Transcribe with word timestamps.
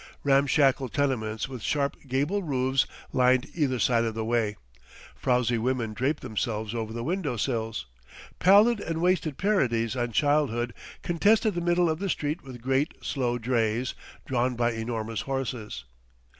Ramshackle 0.23 0.89
tenements 0.89 1.47
with 1.47 1.61
sharp 1.61 1.95
gable 2.07 2.41
roofs 2.41 2.87
lined 3.13 3.45
either 3.53 3.77
side 3.77 4.03
of 4.03 4.15
the 4.15 4.25
way. 4.25 4.57
Frowsy 5.13 5.59
women 5.59 5.93
draped 5.93 6.23
themselves 6.23 6.73
over 6.73 6.91
the 6.91 7.03
window 7.03 7.37
sills. 7.37 7.85
Pallid 8.39 8.79
and 8.79 8.99
wasted 8.99 9.37
parodies 9.37 9.95
on 9.95 10.11
childhood 10.11 10.73
contested 11.03 11.53
the 11.53 11.61
middle 11.61 11.87
of 11.87 11.99
the 11.99 12.09
street 12.09 12.41
with 12.43 12.63
great, 12.63 12.95
slow 13.05 13.37
drays, 13.37 13.93
drawn 14.25 14.55
by 14.55 14.71
enormous 14.71 15.21
horses. 15.21 15.83